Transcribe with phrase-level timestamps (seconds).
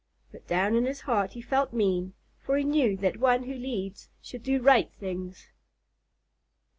[0.31, 4.09] But down in his heart he felt mean, for he knew that one who leads
[4.19, 5.49] should do right things.